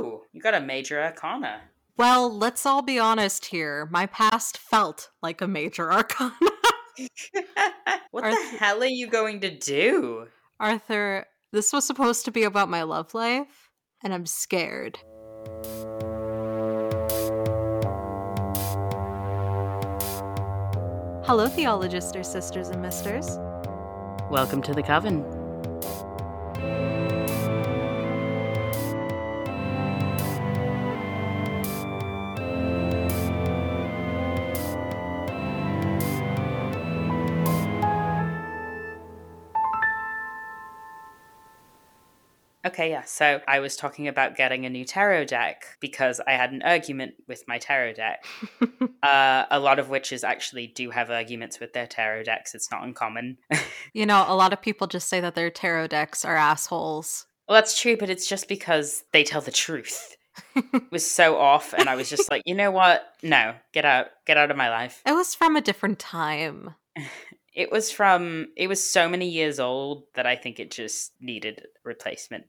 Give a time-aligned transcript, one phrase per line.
[0.00, 1.60] Oh, you got a major arcana.
[1.96, 3.88] Well, let's all be honest here.
[3.90, 6.32] My past felt like a major arcana.
[8.12, 10.28] what Arthur- the hell are you going to do?
[10.60, 13.70] Arthur, this was supposed to be about my love life,
[14.04, 15.00] and I'm scared.
[21.26, 23.36] Hello, theologists, or sisters and misters.
[24.30, 25.37] Welcome to the coven.
[42.64, 43.04] Okay, yeah.
[43.04, 47.14] So I was talking about getting a new tarot deck because I had an argument
[47.28, 48.24] with my tarot deck.
[49.02, 52.54] uh, a lot of witches actually do have arguments with their tarot decks.
[52.54, 53.38] It's not uncommon.
[53.94, 57.26] You know, a lot of people just say that their tarot decks are assholes.
[57.48, 60.16] well, that's true, but it's just because they tell the truth.
[60.54, 63.14] It was so off, and I was just like, you know what?
[63.22, 65.02] No, get out, get out of my life.
[65.06, 66.74] It was from a different time.
[67.58, 71.66] It was from, it was so many years old that I think it just needed
[71.84, 72.44] replacement.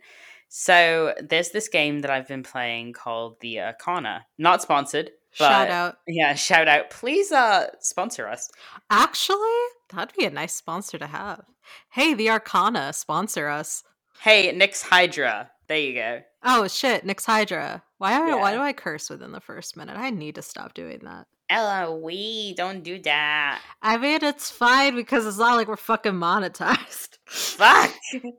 [0.50, 4.26] So there's this game that I've been playing called the Arcana.
[4.38, 5.12] Not sponsored.
[5.38, 5.98] But, Shout out.
[6.08, 6.90] Yeah, shout out.
[6.90, 8.50] Please uh sponsor us.
[8.90, 9.60] Actually,
[9.94, 11.44] that'd be a nice sponsor to have.
[11.92, 13.84] Hey, the Arcana, sponsor us.
[14.22, 15.52] Hey, Nix Hydra.
[15.68, 16.22] There you go.
[16.44, 17.84] Oh shit, Nix Hydra.
[18.00, 18.58] Why why Yeah.
[18.58, 19.98] do I curse within the first minute?
[19.98, 21.28] I need to stop doing that.
[21.50, 23.62] Ella, we don't do that.
[23.82, 27.18] I mean, it's fine because it's not like we're fucking monetized.
[27.26, 27.94] Fuck.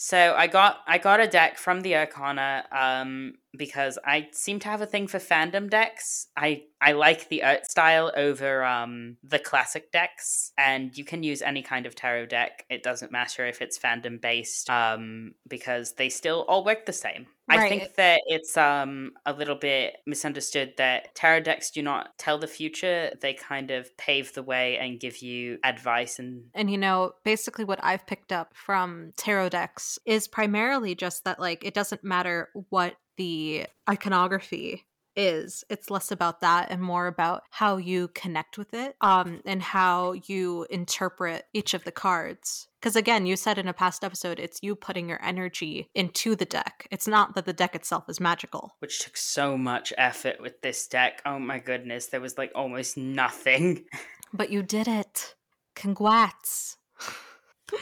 [0.01, 4.67] So I got I got a deck from the Arcana um, because I seem to
[4.67, 6.27] have a thing for fandom decks.
[6.37, 11.41] I I like the art style over um, the classic decks, and you can use
[11.41, 12.65] any kind of tarot deck.
[12.69, 17.27] It doesn't matter if it's fandom based um, because they still all work the same.
[17.51, 22.37] I think that it's um, a little bit misunderstood that tarot decks do not tell
[22.37, 26.77] the future; they kind of pave the way and give you advice and And you
[26.77, 31.73] know, basically what I've picked up from tarot decks is primarily just that like it
[31.73, 34.85] doesn't matter what the iconography
[35.15, 35.65] is.
[35.69, 40.13] It's less about that and more about how you connect with it um and how
[40.27, 42.67] you interpret each of the cards.
[42.81, 46.45] Cuz again, you said in a past episode it's you putting your energy into the
[46.45, 46.87] deck.
[46.89, 48.75] It's not that the deck itself is magical.
[48.79, 51.21] which took so much effort with this deck.
[51.25, 53.85] Oh my goodness, there was like almost nothing.
[54.31, 55.35] But you did it.
[55.75, 56.77] Congrats.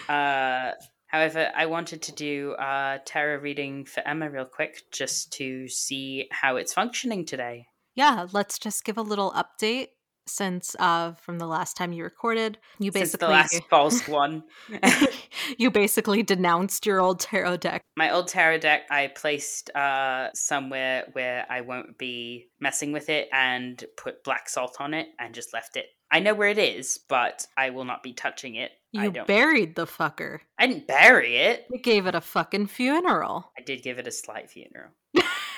[0.09, 0.72] Uh,
[1.07, 6.28] however, I wanted to do a tarot reading for Emma real quick just to see
[6.31, 7.68] how it's functioning today.
[7.95, 9.88] Yeah, let's just give a little update
[10.29, 12.57] since uh from the last time you recorded.
[12.79, 14.44] You Since basically the last false one.
[15.57, 17.81] you basically denounced your old tarot deck.
[17.95, 23.29] My old tarot deck I placed uh, somewhere where I won't be messing with it
[23.31, 25.88] and put black salt on it and just left it.
[26.12, 28.72] I know where it is, but I will not be touching it.
[28.92, 30.40] You buried the fucker.
[30.58, 31.66] I didn't bury it.
[31.72, 33.52] You gave it a fucking funeral.
[33.58, 34.92] I did give it a slight funeral.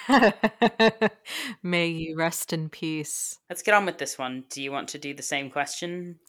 [1.64, 3.38] May you rest in peace.
[3.50, 4.46] Let's get on with this one.
[4.50, 6.20] Do you want to do the same question?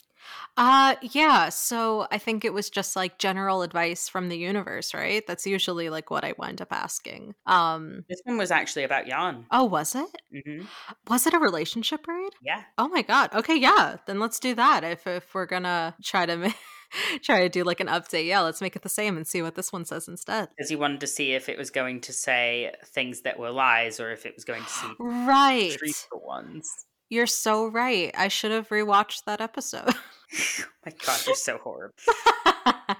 [0.57, 5.27] Uh yeah, so I think it was just like general advice from the universe, right?
[5.27, 7.35] That's usually like what I wind up asking.
[7.47, 9.47] Um This one was actually about Jan.
[9.51, 10.11] oh, was it?
[10.45, 10.65] hmm
[11.09, 12.33] Was it a relationship read?
[12.43, 12.63] Yeah.
[12.77, 13.31] Oh my god.
[13.35, 13.97] Okay, yeah.
[14.07, 14.85] Then let's do that.
[14.85, 16.55] If if we're gonna try to
[17.23, 19.55] try to do like an update, yeah, let's make it the same and see what
[19.55, 20.49] this one says instead.
[20.57, 24.01] Because he wanted to see if it was going to say things that were lies
[24.01, 25.77] or if it was going to see Right.
[25.79, 26.69] truthful ones.
[27.09, 28.15] You're so right.
[28.17, 29.89] I should have rewatched that episode.
[29.95, 31.95] oh my god, you're so horrible.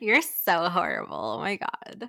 [0.00, 1.36] You're so horrible.
[1.36, 2.08] Oh my god.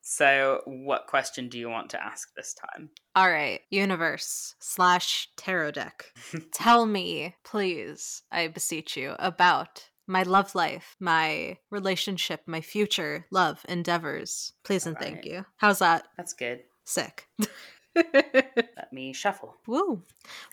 [0.00, 2.90] So, what question do you want to ask this time?
[3.16, 6.04] All right, universe slash tarot deck.
[6.52, 13.64] Tell me, please, I beseech you, about my love life, my relationship, my future love
[13.68, 14.52] endeavors.
[14.64, 15.44] Please and thank you.
[15.56, 16.04] How's that?
[16.16, 16.64] That's good.
[16.84, 17.28] Sick.
[17.96, 19.54] Let me shuffle.
[19.68, 20.02] Woo.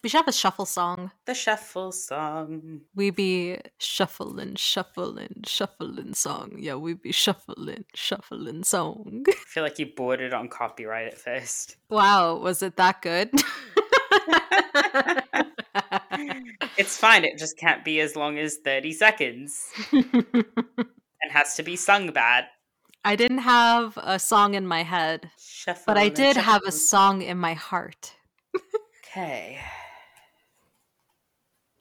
[0.03, 1.11] We should have a shuffle song.
[1.25, 2.81] The shuffle song.
[2.95, 6.57] We be shuffling, shuffling, shuffling song.
[6.59, 9.23] Yeah, we be shuffling, shuffling song.
[9.27, 11.77] I feel like you boarded on copyright at first.
[11.89, 13.31] wow, was it that good?
[16.77, 19.65] It's fine, it just can't be as long as 30 seconds.
[19.91, 22.45] and has to be sung bad.
[23.03, 26.71] I didn't have a song in my head, Shuffle but I and did have a
[26.71, 28.15] song in my heart.
[29.11, 29.59] Okay.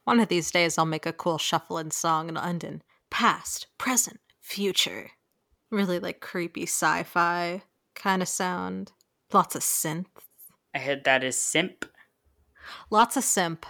[0.05, 2.83] One of these days, I'll make a cool shuffling song in London.
[3.11, 5.12] Past, present, future.
[5.71, 7.62] Really like creepy sci fi
[7.94, 8.93] kind of sound.
[9.33, 10.06] Lots of synth.
[10.75, 11.85] I heard that is simp.
[12.91, 13.67] Lots of simp.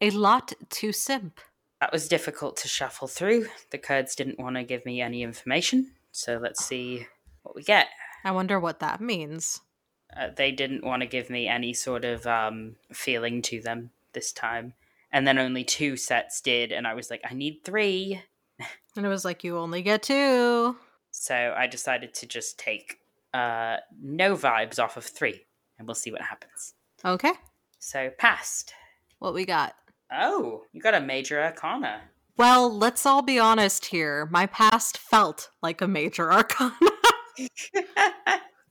[0.00, 1.40] A lot to simp.
[1.80, 3.48] That was difficult to shuffle through.
[3.70, 7.06] The Kurds didn't want to give me any information, so let's see
[7.42, 7.88] what we get.
[8.24, 9.60] I wonder what that means.
[10.16, 14.32] Uh, they didn't want to give me any sort of um, feeling to them this
[14.32, 14.74] time.
[15.12, 18.22] And then only two sets did, and I was like, I need three.
[18.96, 20.76] And it was like, you only get two.
[21.12, 22.98] So I decided to just take
[23.32, 25.44] uh, no vibes off of three,
[25.78, 26.74] and we'll see what happens.
[27.04, 27.32] Okay.
[27.78, 28.74] So passed.
[29.20, 29.74] What we got?
[30.12, 32.02] Oh, you got a major arcana.
[32.36, 34.26] Well, let's all be honest here.
[34.30, 36.74] My past felt like a major arcana.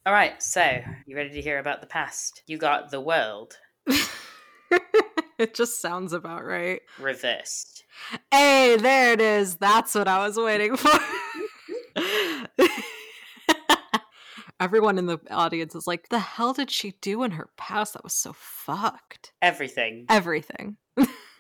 [0.06, 2.42] All right, so you ready to hear about the past?
[2.48, 3.58] You got the world
[5.38, 6.82] it just sounds about right.
[7.00, 7.84] reversed.
[8.32, 9.56] Hey, there it is.
[9.56, 11.00] That's what I was waiting for.
[14.60, 17.94] Everyone in the audience is like, the hell did she do in her past?
[17.94, 19.32] That was so fucked.
[19.42, 20.06] Everything.
[20.10, 20.78] Everything.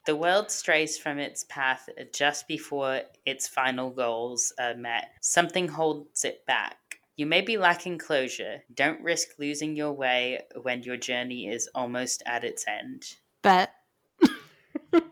[0.05, 5.09] The world strays from its path uh, just before its final goals are met.
[5.21, 6.77] Something holds it back.
[7.15, 8.63] You may be lacking closure.
[8.73, 13.03] Don't risk losing your way when your journey is almost at its end.
[13.41, 13.73] Bet.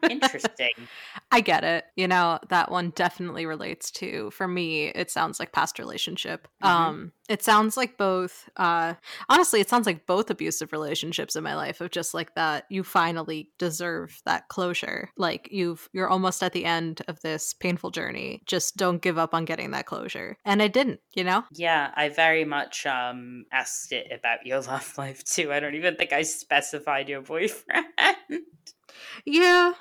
[0.10, 0.70] Interesting.
[1.32, 1.86] I get it.
[1.96, 6.48] You know, that one definitely relates to for me, it sounds like past relationship.
[6.64, 6.68] Mhm.
[6.70, 8.94] Um it sounds like both uh
[9.30, 12.84] honestly, it sounds like both abusive relationships in my life of just like that you
[12.84, 15.10] finally deserve that closure.
[15.18, 18.42] Like you've you're almost at the end of this painful journey.
[18.46, 20.38] Just don't give up on getting that closure.
[20.46, 21.44] And I didn't, you know?
[21.52, 25.52] yeah, I very much um asked it about your love life too.
[25.52, 27.86] I don't even think I specified your boyfriend.
[29.26, 29.74] Yeah.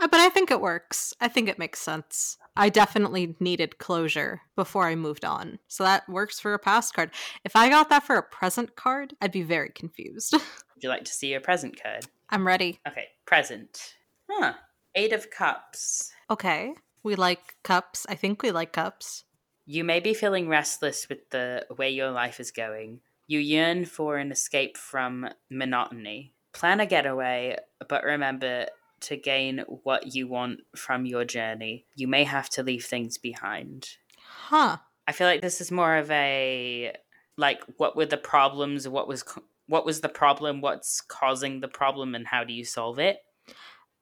[0.00, 1.14] Uh, But I think it works.
[1.20, 2.36] I think it makes sense.
[2.56, 5.58] I definitely needed closure before I moved on.
[5.68, 7.10] So that works for a past card.
[7.44, 10.32] If I got that for a present card, I'd be very confused.
[10.32, 12.06] Would you like to see your present card?
[12.30, 12.80] I'm ready.
[12.86, 13.94] Okay, present.
[14.30, 14.54] Huh.
[14.94, 16.12] Eight of Cups.
[16.30, 16.74] Okay.
[17.02, 18.06] We like cups.
[18.08, 19.24] I think we like cups.
[19.64, 23.00] You may be feeling restless with the way your life is going.
[23.26, 26.34] You yearn for an escape from monotony.
[26.58, 27.56] Plan a getaway,
[27.88, 28.66] but remember
[29.02, 31.86] to gain what you want from your journey.
[31.94, 33.90] You may have to leave things behind.
[34.24, 34.78] Huh.
[35.06, 36.92] I feel like this is more of a
[37.36, 39.24] like what were the problems, what was
[39.68, 43.18] what was the problem, what's causing the problem and how do you solve it?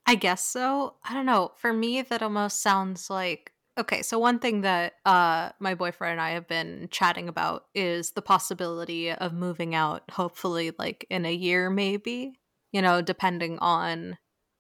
[0.06, 0.94] I guess so.
[1.05, 1.53] I don't know.
[1.56, 4.00] For me, that almost sounds like okay.
[4.00, 8.23] So one thing that uh, my boyfriend and I have been chatting about is the
[8.23, 10.05] possibility of moving out.
[10.12, 12.38] Hopefully, like in a year, maybe.
[12.72, 14.18] You know, depending on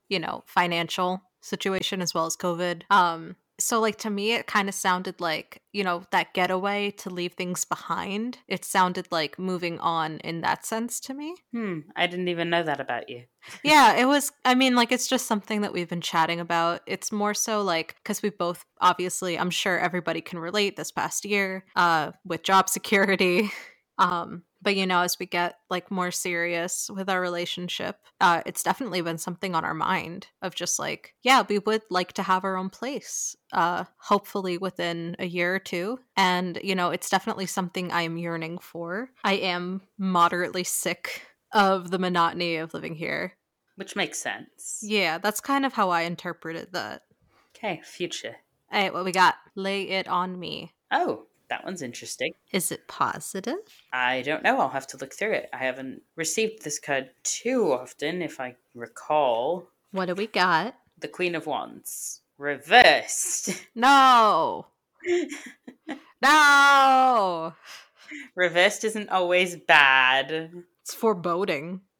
[0.08, 2.82] you know financial situation as well as COVID.
[2.90, 3.36] Um.
[3.58, 7.32] So like to me, it kind of sounded like you know that getaway to leave
[7.32, 8.38] things behind.
[8.48, 11.34] It sounded like moving on in that sense to me.
[11.54, 13.22] Hmm, I didn't even know that about you.
[13.64, 14.30] yeah, it was.
[14.44, 16.82] I mean, like, it's just something that we've been chatting about.
[16.86, 21.24] It's more so like because we both, obviously, I'm sure everybody can relate this past
[21.24, 23.50] year uh, with job security.
[23.98, 28.64] Um, but you know, as we get like more serious with our relationship, uh, it's
[28.64, 32.42] definitely been something on our mind of just like, yeah, we would like to have
[32.42, 36.00] our own place, uh, hopefully within a year or two.
[36.16, 39.10] And you know, it's definitely something I am yearning for.
[39.22, 43.34] I am moderately sick of the monotony of living here.
[43.76, 44.80] Which makes sense.
[44.82, 47.02] Yeah, that's kind of how I interpreted that.
[47.56, 48.34] Okay, future.
[48.72, 49.36] All right, what we got?
[49.54, 50.72] Lay it on me.
[50.90, 52.32] Oh, that one's interesting.
[52.52, 53.56] Is it positive?
[53.92, 54.58] I don't know.
[54.60, 55.48] I'll have to look through it.
[55.52, 59.68] I haven't received this card too often, if I recall.
[59.92, 60.74] What do we got?
[60.98, 62.20] The Queen of Wands.
[62.38, 63.50] Reversed.
[63.74, 64.66] No.
[66.22, 67.54] no.
[68.34, 70.52] Reversed isn't always bad.
[70.82, 71.82] It's foreboding.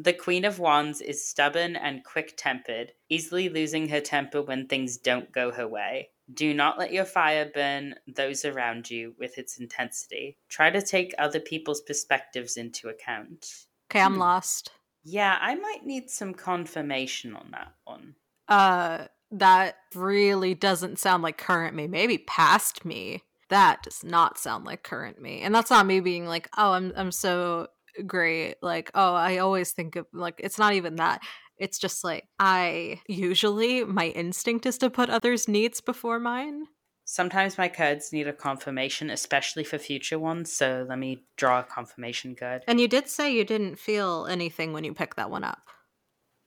[0.00, 4.96] The Queen of Wands is stubborn and quick tempered, easily losing her temper when things
[4.96, 6.10] don't go her way.
[6.32, 10.36] Do not let your fire burn those around you with its intensity.
[10.48, 13.64] Try to take other people's perspectives into account.
[13.90, 14.20] Okay, I'm Hmm.
[14.20, 14.70] lost.
[15.04, 18.16] Yeah, I might need some confirmation on that one.
[18.48, 21.86] Uh that really doesn't sound like current me.
[21.86, 23.22] Maybe past me.
[23.50, 25.40] That does not sound like current me.
[25.40, 27.68] And that's not me being like, "Oh, I'm I'm so
[28.06, 31.20] great." Like, "Oh, I always think of like it's not even that."
[31.58, 36.66] It's just like I usually my instinct is to put others' needs before mine.
[37.04, 41.62] Sometimes my cards need a confirmation, especially for future ones, so let me draw a
[41.62, 42.64] confirmation card.
[42.68, 45.68] And you did say you didn't feel anything when you picked that one up.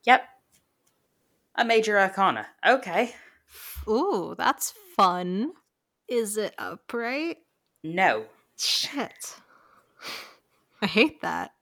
[0.06, 0.24] Yep.
[1.56, 2.46] A major arcana.
[2.66, 3.16] Okay.
[3.88, 5.54] Ooh, that's fun.
[6.08, 7.38] Is it upright?
[7.84, 8.26] No.
[8.58, 9.36] Shit.
[10.82, 11.54] I hate that.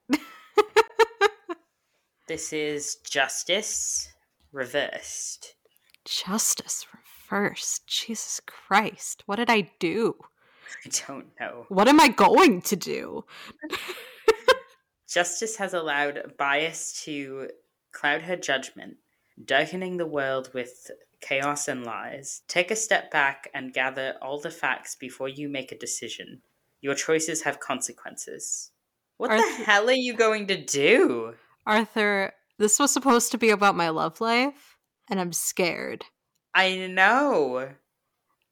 [2.30, 4.08] This is justice
[4.52, 5.56] reversed.
[6.04, 6.86] Justice
[7.28, 7.88] reversed.
[7.88, 9.24] Jesus Christ.
[9.26, 10.14] What did I do?
[10.86, 11.66] I don't know.
[11.70, 13.24] What am I going to do?
[15.12, 17.48] Justice has allowed bias to
[17.90, 18.98] cloud her judgment,
[19.44, 20.88] darkening the world with
[21.20, 22.42] chaos and lies.
[22.46, 26.42] Take a step back and gather all the facts before you make a decision.
[26.80, 28.70] Your choices have consequences.
[29.16, 31.34] What Arthur- the hell are you going to do?
[31.70, 34.76] Arthur, this was supposed to be about my love life,
[35.08, 36.04] and I'm scared.
[36.52, 37.68] I know.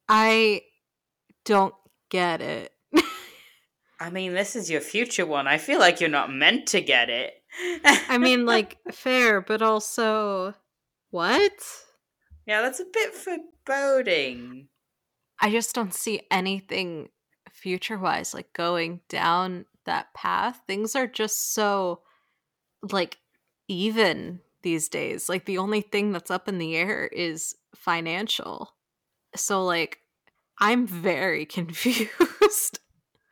[0.08, 0.62] I
[1.44, 1.74] don't
[2.10, 2.72] get it.
[4.00, 5.48] I mean, this is your future one.
[5.48, 7.34] I feel like you're not meant to get it.
[7.84, 10.54] I mean, like, fair, but also.
[11.10, 11.52] What?
[12.46, 14.68] yeah, that's a bit foreboding.
[15.40, 17.08] I just don't see anything
[17.50, 20.60] future wise, like going down that path.
[20.68, 22.02] Things are just so,
[22.82, 23.18] like,
[23.68, 25.28] even these days.
[25.28, 28.74] Like, the only thing that's up in the air is financial.
[29.36, 29.98] So, like,
[30.58, 32.80] I'm very confused.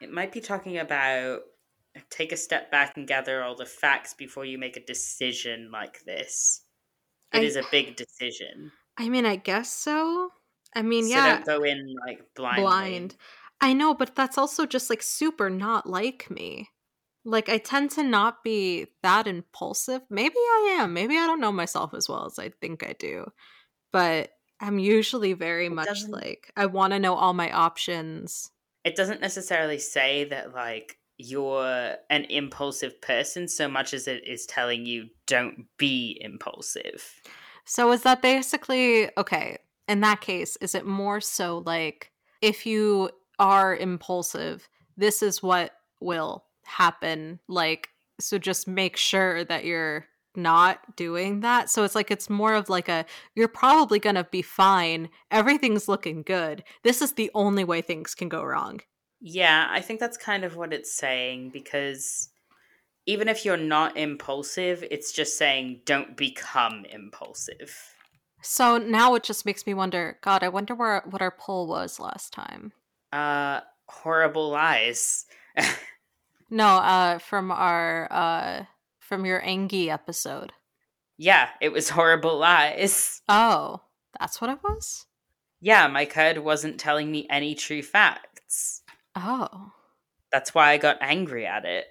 [0.01, 1.41] It might be talking about
[2.11, 6.05] take a step back and gather all the facts before you make a decision like
[6.05, 6.63] this.
[7.33, 8.73] It I- is a big decision.
[8.99, 10.31] I mean, I guess so.
[10.75, 12.63] I mean, so yeah, don't go in like blindly.
[12.63, 13.17] blind.
[13.61, 16.71] I know, but that's also just like super not like me.
[17.27, 20.03] Like, I tend to not be that impulsive.
[20.09, 20.95] Maybe I am.
[20.95, 23.27] Maybe I don't know myself as well as I think I do.
[23.93, 24.31] But
[24.61, 28.51] I'm usually very It much like, I want to know all my options.
[28.85, 34.47] It doesn't necessarily say that like you're an impulsive person so much as it is
[34.47, 37.21] telling you don't be impulsive.
[37.65, 39.59] So, is that basically okay?
[39.89, 45.73] In that case, is it more so like if you are impulsive, this is what
[46.01, 47.41] will happen?
[47.49, 47.89] Like,
[48.21, 51.71] so just make sure that you're not doing that.
[51.71, 55.09] So, it's like it's more of like a you're probably gonna be fine.
[55.31, 56.65] Everything's looking good.
[56.83, 58.81] This is the only way things can go wrong.
[59.21, 62.29] Yeah, I think that's kind of what it's saying because
[63.07, 67.75] even if you're not impulsive, it's just saying don't become impulsive.
[68.43, 71.99] So now it just makes me wonder God, I wonder where what our poll was
[71.99, 72.73] last time.
[73.13, 75.27] Uh horrible lies.
[76.51, 78.65] No, uh from our uh
[79.01, 80.53] from your Angie episode.
[81.19, 83.23] yeah, it was horrible lies.
[83.29, 83.81] Oh,
[84.19, 85.07] that's what it was?
[85.61, 88.83] Yeah, my cud wasn't telling me any true facts.
[89.15, 89.73] Oh.
[90.33, 91.87] That's why I got angry at it.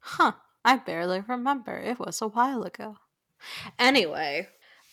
[0.00, 0.32] Huh.
[0.64, 1.76] I barely remember.
[1.76, 2.96] It was a while ago.
[3.78, 4.48] Anyway,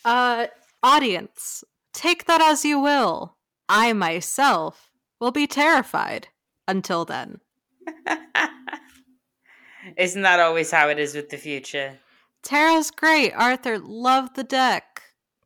[0.06, 0.48] uh
[0.84, 1.64] audience,
[1.94, 3.38] take that as you will.
[3.70, 6.28] I myself will be terrified
[6.68, 7.40] until then.
[9.98, 12.00] Isn't that always how it is with the future?
[12.44, 13.34] Tarot's great.
[13.34, 15.02] Arthur, love the deck.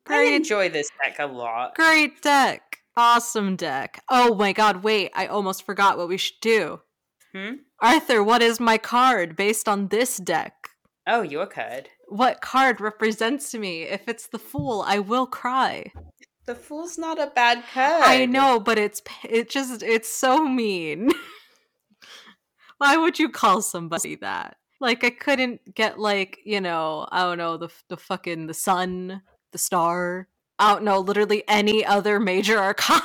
[0.07, 1.75] I Great enjoy this deck a lot.
[1.75, 2.79] Great deck.
[2.97, 4.01] Awesome deck.
[4.09, 6.81] Oh my god, wait, I almost forgot what we should do.
[7.33, 7.55] Hmm?
[7.81, 10.53] Arthur, what is my card based on this deck?
[11.07, 11.89] Oh, your card.
[12.07, 13.83] What card represents me?
[13.83, 15.91] If it's the Fool, I will cry.
[16.45, 18.03] The Fool's not a bad card.
[18.05, 21.11] I know, but it's it just it's so mean.
[22.77, 24.57] Why would you call somebody that?
[24.81, 29.21] Like I couldn't get like, you know, I don't know, the the fucking the sun,
[29.51, 30.27] the star.
[30.59, 33.01] I don't know, literally any other major arcana.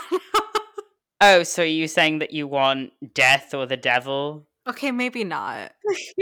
[1.20, 4.46] Oh, so are you saying that you want death or the devil?
[4.68, 5.72] okay, maybe not.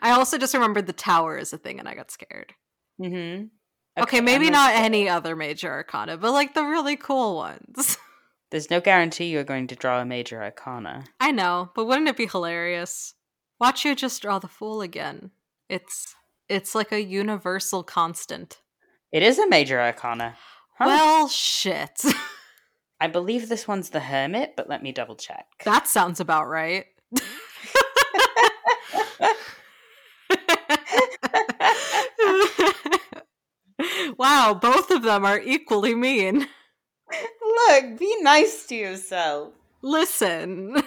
[0.00, 2.54] I also just remembered the tower is a thing and I got scared.
[3.00, 3.46] mm-hmm.
[4.00, 7.98] Okay, maybe not any other major arcana, but like the really cool ones.
[8.52, 11.04] There's no guarantee you're going to draw a major arcana.
[11.18, 13.14] I know, but wouldn't it be hilarious?
[13.58, 15.30] Watch you just draw the fool again.
[15.70, 16.14] It's
[16.50, 18.60] it's like a universal constant.
[19.10, 20.36] It is a major arcana.
[20.76, 20.84] Huh.
[20.84, 22.02] Well, shit.
[23.00, 25.46] I believe this one's the Hermit, but let me double check.
[25.64, 26.84] that sounds about right.
[34.18, 36.48] wow, both of them are equally mean.
[37.52, 39.52] Look, be nice to yourself.
[39.82, 40.82] Listen.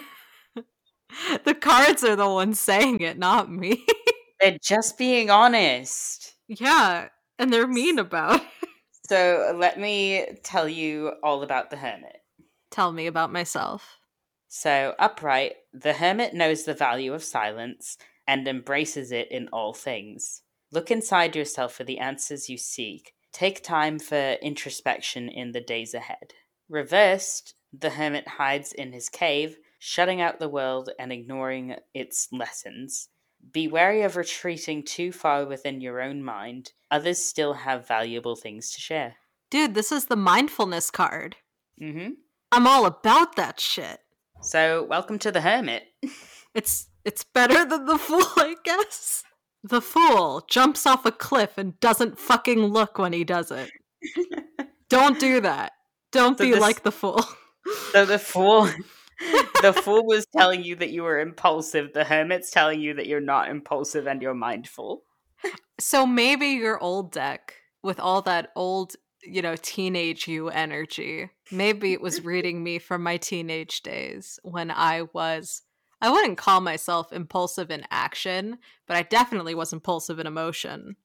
[1.44, 3.84] the cards are the ones saying it, not me.
[4.40, 6.34] They're just being honest.
[6.48, 7.08] yeah,
[7.38, 8.68] and they're mean about it.
[9.08, 12.18] So let me tell you all about the Hermit.
[12.70, 13.98] Tell me about myself.
[14.48, 20.42] So, upright, the hermit knows the value of silence and embraces it in all things.
[20.72, 23.12] Look inside yourself for the answers you seek.
[23.32, 26.32] Take time for introspection in the days ahead.
[26.68, 33.08] Reversed, the hermit hides in his cave, shutting out the world and ignoring its lessons.
[33.52, 36.72] Be wary of retreating too far within your own mind.
[36.90, 39.16] Others still have valuable things to share.
[39.50, 41.36] Dude, this is the mindfulness card.
[41.80, 42.10] Mm-hmm.
[42.50, 44.00] I'm all about that shit.
[44.42, 45.84] So, welcome to the Hermit.
[46.56, 49.22] It's it's better than the fool, I guess.
[49.62, 53.70] The fool jumps off a cliff and doesn't fucking look when he does it.
[54.88, 55.72] Don't do that.
[56.12, 57.20] Don't So be this- like the fool.
[57.92, 58.68] So the fool,
[59.62, 61.92] the fool was telling you that you were impulsive.
[61.92, 65.02] The hermit's telling you that you're not impulsive and you're mindful.
[65.80, 71.92] So maybe your old deck with all that old, you know, teenage you energy, maybe
[71.92, 75.62] it was reading me from my teenage days when I was
[76.00, 80.96] I wouldn't call myself impulsive in action, but I definitely was impulsive in emotion.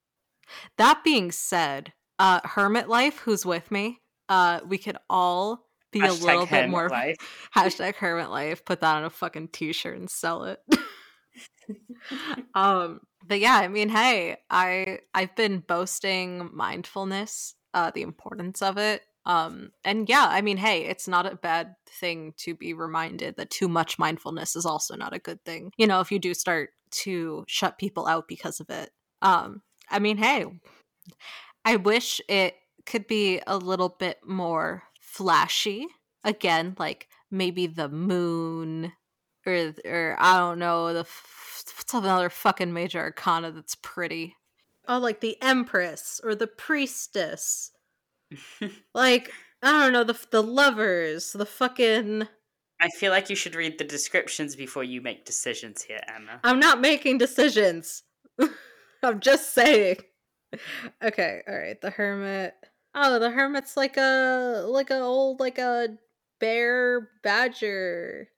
[0.77, 3.99] That being said, uh hermit life who's with me,
[4.31, 7.17] uh we could all be a little bit more life.
[7.55, 10.59] hashtag hermit life put that on a fucking t-shirt and sell it.
[12.55, 18.77] Um but yeah i mean hey i i've been boasting mindfulness uh the importance of
[18.77, 19.03] it.
[19.25, 23.51] Um and yeah i mean hey it's not a bad thing to be reminded that
[23.51, 26.71] too much mindfulness is also not a good thing you know if you do start
[27.03, 28.89] to shut people out because of it.
[29.21, 30.45] Um i mean hey
[31.63, 35.87] i wish it could be a little bit more flashy
[36.23, 38.93] again like maybe the moon
[39.45, 44.35] or or I don't know the f- what's another fucking major arcana that's pretty.
[44.87, 47.71] Oh, like the empress or the priestess.
[48.93, 49.31] Like
[49.63, 52.27] I don't know the the lovers, the fucking.
[52.79, 56.39] I feel like you should read the descriptions before you make decisions here, Emma.
[56.43, 58.03] I'm not making decisions.
[59.03, 59.97] I'm just saying.
[61.01, 61.79] Okay, all right.
[61.79, 62.53] The hermit.
[62.93, 65.97] Oh, the hermit's like a like a old like a
[66.39, 68.29] bear badger.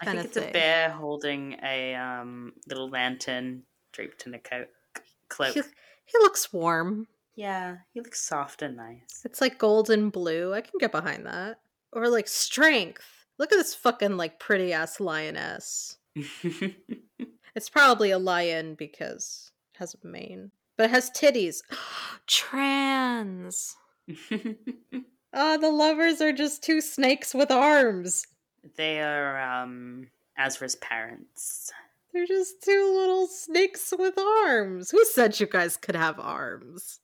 [0.00, 4.68] I think it's a bear holding a um, little lantern draped in a coat
[5.28, 5.54] cloak.
[5.54, 7.08] He, he looks warm.
[7.34, 9.22] Yeah, he looks soft and nice.
[9.24, 10.54] It's like golden blue.
[10.54, 11.60] I can get behind that.
[11.92, 13.26] Or like strength.
[13.38, 15.96] Look at this fucking like pretty ass lioness.
[17.58, 20.52] It's probably a lion because it has a mane.
[20.76, 21.62] But it has titties.
[22.28, 23.74] Trans.
[25.34, 28.24] Ah, the lovers are just two snakes with arms.
[28.76, 31.70] they are um, Asra's parents.
[32.14, 34.90] They're just two little snakes with arms.
[34.90, 37.00] Who said you guys could have arms?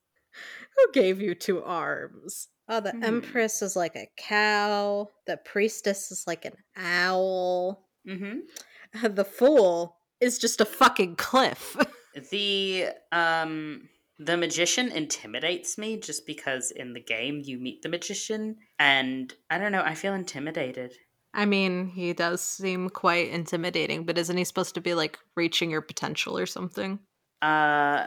[0.77, 2.49] Who gave you two arms?
[2.67, 3.05] Oh, the Hmm.
[3.05, 5.11] empress is like a cow.
[5.27, 7.87] The priestess is like an owl.
[8.09, 8.39] Mm-hmm.
[9.15, 11.77] The fool is just a fucking cliff.
[12.31, 13.89] The um
[14.19, 19.59] the magician intimidates me just because in the game you meet the magician and I
[19.59, 20.95] don't know, I feel intimidated.
[21.33, 25.69] I mean, he does seem quite intimidating, but isn't he supposed to be like reaching
[25.71, 27.01] your potential or something?
[27.43, 28.07] Uh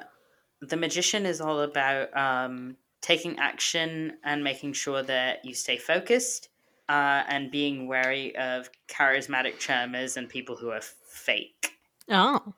[0.61, 6.49] the magician is all about um taking action and making sure that you stay focused
[6.89, 11.77] uh and being wary of charismatic charmers and people who are fake.
[12.09, 12.53] Oh.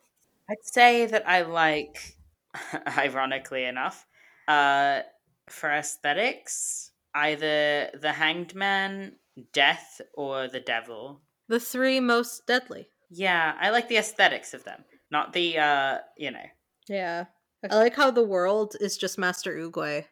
[0.49, 2.17] I'd say that I like,
[2.97, 4.05] ironically enough,
[4.47, 5.01] uh,
[5.47, 9.13] for aesthetics, either the Hanged Man,
[9.53, 11.21] Death, or the Devil.
[11.47, 12.87] The three most deadly.
[13.09, 16.45] Yeah, I like the aesthetics of them, not the, uh, you know.
[16.87, 17.25] Yeah.
[17.69, 20.05] I like how the world is just Master Oogway.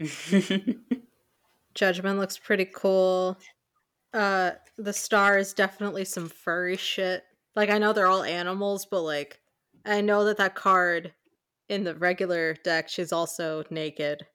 [1.74, 3.38] Judgment looks pretty cool.
[4.12, 7.24] Uh the star is definitely some furry shit.
[7.54, 9.40] Like I know they're all animals, but like
[9.84, 11.12] I know that that card
[11.68, 14.26] in the regular deck she's also naked.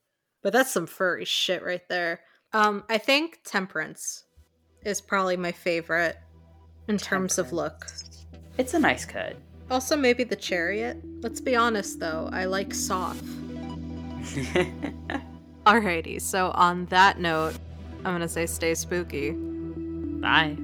[0.41, 2.21] But that's some furry shit right there.
[2.53, 4.23] Um I think Temperance
[4.83, 6.17] is probably my favorite
[6.87, 7.85] in terms of look.
[8.57, 9.35] it's a nice cut.
[9.69, 10.97] Also maybe the Chariot.
[11.21, 13.23] Let's be honest though, I like soft.
[15.65, 17.53] Alrighty, so on that note,
[17.99, 19.31] I'm gonna say stay spooky.
[19.31, 20.57] Bye.